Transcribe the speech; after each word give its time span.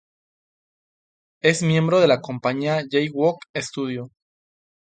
Es 1.43 1.61
miembro 1.61 1.99
de 1.99 2.07
la 2.07 2.21
compañía 2.21 2.81
"Jay 2.91 3.07
Walk 3.13 3.37
Studio". 3.55 4.09